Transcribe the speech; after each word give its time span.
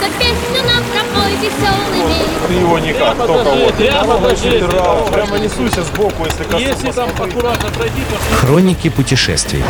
За 0.00 0.08
песню 0.18 0.62
нам 0.66 0.82
пропой 0.92 1.32
веселыми. 1.36 2.48
Ты 2.48 2.54
его 2.54 2.78
никак, 2.78 3.16
только 3.16 3.50
вот. 3.50 3.74
Прямо 3.74 4.16
покажи. 4.18 4.66
Прямо, 4.68 5.06
прямо 5.06 5.38
несуйся 5.38 5.82
сбоку, 5.82 6.24
если 6.24 6.44
коснусь. 6.44 6.62
Если 6.62 6.90
там 6.92 7.10
аккуратно 7.10 7.70
пройти, 7.70 8.00
то 8.10 8.36
Хроники 8.36 8.88
путешествий. 8.88 9.62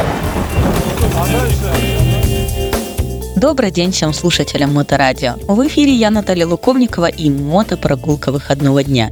Добрый 3.36 3.70
день 3.70 3.92
всем 3.92 4.12
слушателям 4.12 4.72
Моторадио. 4.72 5.34
В 5.46 5.66
эфире 5.66 5.92
я, 5.92 6.10
Наталья 6.10 6.46
Луковникова 6.46 7.06
и 7.06 7.28
мотопрогулка 7.30 8.32
выходного 8.32 8.82
дня. 8.82 9.10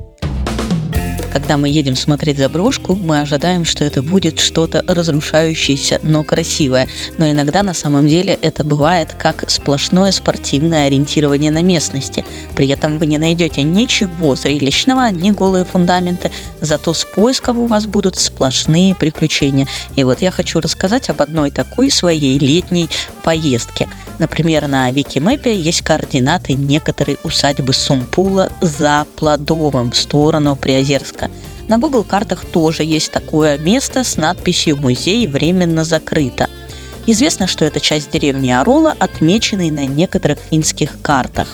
Когда 1.32 1.56
мы 1.56 1.70
едем 1.70 1.96
смотреть 1.96 2.36
заброшку, 2.36 2.94
мы 2.94 3.20
ожидаем, 3.20 3.64
что 3.64 3.84
это 3.84 4.02
будет 4.02 4.38
что-то 4.38 4.84
разрушающееся, 4.86 5.98
но 6.02 6.24
красивое. 6.24 6.88
Но 7.16 7.30
иногда 7.30 7.62
на 7.62 7.72
самом 7.72 8.06
деле 8.06 8.38
это 8.42 8.64
бывает 8.64 9.14
как 9.18 9.48
сплошное 9.50 10.12
спортивное 10.12 10.86
ориентирование 10.88 11.50
на 11.50 11.62
местности. 11.62 12.22
При 12.54 12.68
этом 12.68 12.98
вы 12.98 13.06
не 13.06 13.16
найдете 13.16 13.62
ничего 13.62 14.36
зрелищного, 14.36 15.10
ни 15.10 15.30
голые 15.30 15.64
фундаменты, 15.64 16.30
зато 16.60 16.92
с 16.92 17.06
поиском 17.06 17.58
у 17.60 17.66
вас 17.66 17.86
будут 17.86 18.18
сплошные 18.18 18.94
приключения. 18.94 19.66
И 19.96 20.04
вот 20.04 20.20
я 20.20 20.30
хочу 20.30 20.60
рассказать 20.60 21.08
об 21.08 21.22
одной 21.22 21.50
такой 21.50 21.90
своей 21.90 22.38
летней 22.38 22.90
поездке. 23.24 23.88
Например, 24.18 24.68
на 24.68 24.90
Викимэпе 24.90 25.54
есть 25.54 25.82
координаты 25.82 26.54
некоторой 26.54 27.18
усадьбы 27.24 27.72
Сумпула 27.72 28.50
за 28.60 29.06
Плодовым 29.16 29.90
в 29.90 29.96
сторону 29.96 30.56
Приозерска. 30.56 31.30
На 31.68 31.78
Google 31.78 32.04
картах 32.04 32.44
тоже 32.44 32.84
есть 32.84 33.12
такое 33.12 33.58
место 33.58 34.04
с 34.04 34.16
надписью 34.16 34.76
«Музей 34.76 35.26
временно 35.26 35.84
закрыто». 35.84 36.48
Известно, 37.06 37.46
что 37.46 37.64
это 37.64 37.80
часть 37.80 38.10
деревни 38.10 38.50
Арола, 38.50 38.94
отмеченной 38.98 39.70
на 39.70 39.86
некоторых 39.86 40.38
финских 40.50 41.00
картах. 41.02 41.48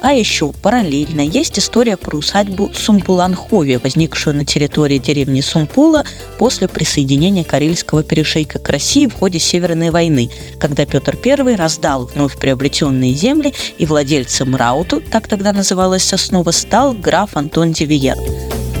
А 0.00 0.12
еще 0.12 0.52
параллельно 0.52 1.20
есть 1.20 1.58
история 1.58 1.96
про 1.96 2.16
усадьбу 2.16 2.70
Сумпуланхови, 2.72 3.76
возникшую 3.76 4.36
на 4.36 4.44
территории 4.44 4.98
деревни 4.98 5.40
Сумпула 5.40 6.04
после 6.38 6.68
присоединения 6.68 7.42
Карельского 7.42 8.04
перешейка 8.04 8.60
к 8.60 8.68
России 8.68 9.06
в 9.06 9.14
ходе 9.14 9.40
Северной 9.40 9.90
войны, 9.90 10.30
когда 10.60 10.86
Петр 10.86 11.18
I 11.24 11.56
раздал 11.56 12.06
вновь 12.06 12.38
приобретенные 12.38 13.12
земли, 13.12 13.52
и 13.76 13.86
владельцем 13.86 14.54
Рауту, 14.54 15.00
так 15.00 15.26
тогда 15.26 15.52
называлась 15.52 16.04
соснова, 16.04 16.52
стал 16.52 16.92
граф 16.92 17.36
Антон 17.36 17.72
Дивиер. 17.72 18.16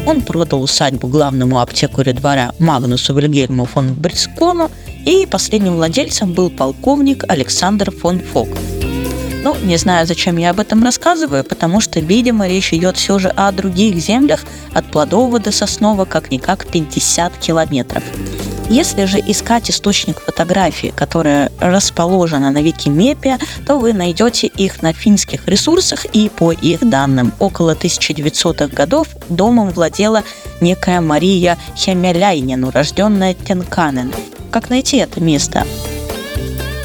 Он 0.06 0.22
продал 0.22 0.62
усадьбу 0.62 1.08
главному 1.08 1.60
аптекарю 1.60 2.14
двора 2.14 2.52
Магнусу 2.58 3.12
Вильгельму 3.12 3.64
фон 3.64 3.92
Брискону, 3.92 4.70
и 5.04 5.26
последним 5.26 5.76
владельцем 5.76 6.32
был 6.32 6.48
полковник 6.48 7.24
Александр 7.28 7.90
фон 7.90 8.20
Фок. 8.20 8.48
Ну, 9.42 9.56
не 9.62 9.76
знаю, 9.76 10.06
зачем 10.06 10.36
я 10.36 10.50
об 10.50 10.60
этом 10.60 10.82
рассказываю, 10.82 11.44
потому 11.44 11.80
что, 11.80 12.00
видимо, 12.00 12.48
речь 12.48 12.72
идет 12.72 12.96
все 12.96 13.18
же 13.18 13.28
о 13.28 13.52
других 13.52 13.96
землях 13.96 14.40
от 14.74 14.90
Плодового 14.90 15.38
до 15.38 15.52
Соснова 15.52 16.04
как-никак 16.04 16.66
50 16.66 17.38
километров. 17.38 18.02
Если 18.68 19.06
же 19.06 19.18
искать 19.18 19.70
источник 19.70 20.20
фотографии, 20.20 20.92
которая 20.94 21.50
расположена 21.58 22.50
на 22.50 22.60
Викимепе, 22.60 23.38
то 23.66 23.78
вы 23.78 23.94
найдете 23.94 24.46
их 24.46 24.82
на 24.82 24.92
финских 24.92 25.48
ресурсах 25.48 26.04
и 26.04 26.28
по 26.28 26.52
их 26.52 26.86
данным. 26.86 27.32
Около 27.38 27.74
1900-х 27.74 28.66
годов 28.66 29.08
домом 29.30 29.70
владела 29.70 30.22
некая 30.60 31.00
Мария 31.00 31.56
Хемеляйнин, 31.76 32.62
урожденная 32.64 33.34
Тенканен. 33.34 34.12
Как 34.50 34.68
найти 34.68 34.98
это 34.98 35.20
место? 35.20 35.64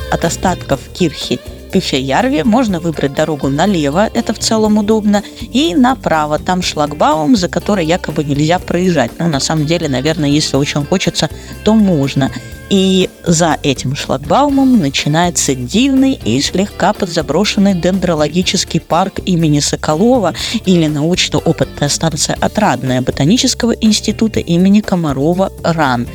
От 0.09 0.23
остатков 0.23 0.79
кирхи 0.93 1.41
Пюфеярве 1.73 2.43
можно 2.43 2.79
выбрать 2.79 3.15
дорогу 3.15 3.49
налево, 3.49 4.07
это 4.13 4.33
в 4.33 4.37
целом 4.37 4.77
удобно, 4.77 5.23
и 5.41 5.73
направо, 5.73 6.37
там 6.37 6.61
шлагбаум, 6.61 7.35
за 7.35 7.49
который 7.49 7.83
якобы 7.83 8.23
нельзя 8.23 8.59
проезжать. 8.59 9.11
Но 9.17 9.27
на 9.27 9.39
самом 9.39 9.65
деле, 9.65 9.89
наверное, 9.89 10.29
если 10.29 10.55
очень 10.55 10.85
хочется, 10.85 11.29
то 11.63 11.73
можно. 11.73 12.31
И 12.69 13.09
за 13.25 13.57
этим 13.63 13.95
шлагбаумом 13.95 14.79
начинается 14.79 15.55
дивный 15.55 16.13
и 16.13 16.39
слегка 16.41 16.93
подзаброшенный 16.93 17.73
дендрологический 17.73 18.79
парк 18.79 19.19
имени 19.25 19.59
Соколова 19.59 20.33
или 20.65 20.87
научно-опытная 20.87 21.89
станция 21.89 22.37
«Отрадная» 22.39 23.01
Ботанического 23.01 23.71
института 23.71 24.39
имени 24.39 24.81
Комарова 24.81 25.51
«РАН». 25.63 26.07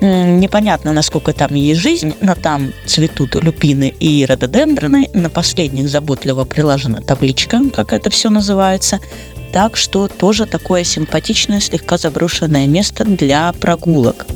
Непонятно, 0.00 0.92
насколько 0.92 1.32
там 1.32 1.54
есть 1.54 1.80
жизнь, 1.80 2.14
но 2.20 2.34
там 2.34 2.72
цветут 2.86 3.34
люпины 3.36 3.94
и 3.98 4.26
рододендроны. 4.26 5.08
На 5.14 5.30
последних 5.30 5.88
заботливо 5.88 6.44
приложена 6.44 7.00
табличка, 7.00 7.62
как 7.74 7.92
это 7.92 8.10
все 8.10 8.28
называется. 8.28 9.00
Так 9.52 9.76
что 9.76 10.06
тоже 10.08 10.44
такое 10.44 10.84
симпатичное, 10.84 11.60
слегка 11.60 11.96
заброшенное 11.96 12.66
место 12.66 13.04
для 13.04 13.52
прогулок. 13.54 14.26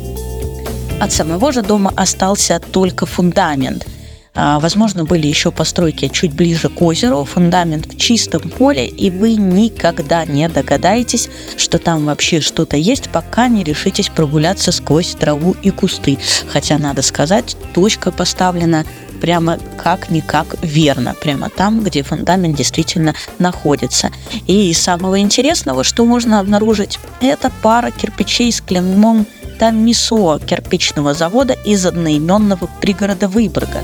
От 0.99 1.13
самого 1.13 1.53
же 1.53 1.63
дома 1.63 1.93
остался 1.97 2.61
только 2.61 3.07
фундамент– 3.07 3.87
возможно, 4.35 5.05
были 5.05 5.27
еще 5.27 5.51
постройки 5.51 6.09
чуть 6.09 6.33
ближе 6.33 6.69
к 6.69 6.81
озеру, 6.83 7.25
фундамент 7.25 7.87
в 7.87 7.97
чистом 7.97 8.43
поле, 8.43 8.87
и 8.87 9.11
вы 9.11 9.35
никогда 9.35 10.25
не 10.25 10.49
догадаетесь, 10.49 11.29
что 11.57 11.79
там 11.79 12.07
вообще 12.07 12.41
что-то 12.41 12.77
есть, 12.77 13.11
пока 13.11 13.49
не 13.49 13.65
решитесь 13.65 14.09
прогуляться 14.09 14.73
сквозь 14.73 15.15
траву 15.15 15.57
и 15.63 15.71
кусты. 15.71 16.19
Хотя, 16.49 16.79
надо 16.79 17.03
сказать, 17.03 17.57
точка 17.75 18.13
поставлена 18.13 18.85
прямо 19.21 19.59
как-никак 19.77 20.57
верно, 20.63 21.15
прямо 21.15 21.51
там, 21.51 21.83
где 21.83 22.03
фундамент 22.03 22.57
действительно 22.57 23.15
находится. 23.39 24.11
И 24.47 24.73
самого 24.73 25.21
интересного, 25.21 25.85
что 25.85 26.05
можно 26.05 26.41
обнаружить, 26.41 26.99
это 27.21 27.53
пара 27.63 27.91
кирпичей 27.91 28.51
с 28.51 28.61
клеймом 28.61 29.27
Тамисо 29.59 30.39
кирпичного 30.39 31.13
завода 31.13 31.53
из 31.53 31.85
одноименного 31.85 32.69
пригорода 32.81 33.29
Выборга. 33.29 33.83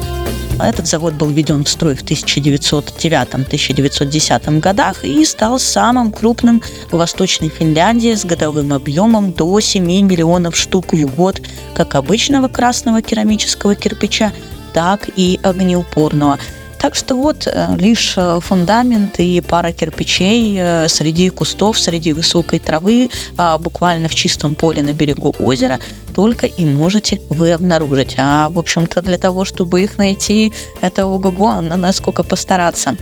Этот 0.59 0.87
завод 0.87 1.13
был 1.15 1.29
введен 1.29 1.65
в 1.65 1.69
строй 1.69 1.95
в 1.95 2.03
1909-1910 2.03 4.61
годах 4.61 5.05
и 5.05 5.23
стал 5.25 5.59
самым 5.59 6.13
крупным 6.13 6.63
в 6.91 6.97
Восточной 6.97 7.51
Финляндии 7.51 8.15
с 8.15 8.25
годовым 8.25 8.73
объемом 8.73 9.33
до 9.33 9.61
7 9.61 9.85
миллионов 9.85 10.57
штук 10.57 10.95
в 10.95 11.15
год 11.15 11.43
как 11.75 11.95
обычного 11.95 12.49
красного 12.49 13.03
керамического 13.03 13.75
кирпича, 13.75 14.33
так 14.73 15.11
и 15.15 15.39
огнеупорного. 15.43 16.39
Так 16.79 16.95
что 16.95 17.17
вот 17.17 17.47
э, 17.47 17.77
лишь 17.79 18.15
э, 18.17 18.39
фундамент 18.41 19.19
и 19.19 19.41
пара 19.41 19.73
кирпичей 19.73 20.57
э, 20.59 20.89
среди 20.89 21.31
кустов, 21.31 21.79
среди 21.79 22.13
высокой 22.13 22.59
травы, 22.59 23.11
а, 23.37 23.59
буквально 23.59 24.09
в 24.09 24.15
чистом 24.15 24.55
поле 24.55 24.83
на 24.83 24.93
берегу 24.93 25.35
озера 25.39 25.81
только 26.15 26.47
и 26.47 26.65
можете 26.65 27.21
вы 27.31 27.53
обнаружить. 27.53 28.15
А, 28.19 28.51
в 28.51 28.59
общем-то, 28.59 29.03
для 29.03 29.19
того, 29.19 29.45
чтобы 29.45 29.83
их 29.83 29.99
найти, 29.99 30.53
это 30.81 31.07
ого-го, 31.07 31.61
насколько 31.61 32.23
постараться. 32.23 32.97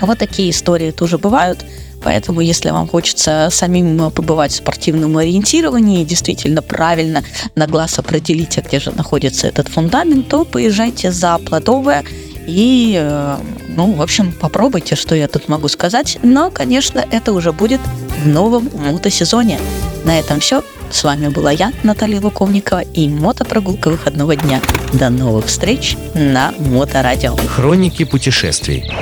Вот 0.00 0.18
такие 0.18 0.50
истории 0.50 0.90
тоже 0.90 1.18
бывают. 1.18 1.64
Поэтому, 2.02 2.40
если 2.40 2.70
вам 2.70 2.88
хочется 2.88 3.48
самим 3.50 4.10
побывать 4.10 4.52
в 4.52 4.56
спортивном 4.56 5.18
ориентировании 5.18 6.00
и 6.00 6.04
действительно 6.06 6.62
правильно 6.62 7.22
на 7.54 7.66
глаз 7.66 7.98
определить, 7.98 8.56
а 8.56 8.62
где 8.62 8.80
же 8.80 8.90
находится 8.92 9.46
этот 9.46 9.68
фундамент, 9.68 10.28
то 10.28 10.44
поезжайте 10.44 11.12
за 11.12 11.38
Плодовое 11.38 12.04
и, 12.50 12.96
э, 13.00 13.36
ну, 13.68 13.92
в 13.92 14.02
общем, 14.02 14.32
попробуйте, 14.32 14.96
что 14.96 15.14
я 15.14 15.28
тут 15.28 15.48
могу 15.48 15.68
сказать. 15.68 16.18
Но, 16.22 16.50
конечно, 16.50 17.04
это 17.10 17.32
уже 17.32 17.52
будет 17.52 17.80
в 18.24 18.28
новом 18.28 18.68
мотосезоне. 18.74 19.58
На 20.04 20.18
этом 20.18 20.40
все. 20.40 20.62
С 20.90 21.04
вами 21.04 21.28
была 21.28 21.52
я, 21.52 21.72
Наталья 21.84 22.20
Луковникова, 22.20 22.80
и 22.80 23.08
мотопрогулка 23.08 23.90
выходного 23.90 24.34
дня. 24.34 24.60
До 24.92 25.08
новых 25.08 25.46
встреч 25.46 25.96
на 26.14 26.52
Моторадио. 26.58 27.36
Хроники 27.36 28.04
путешествий. 28.04 28.92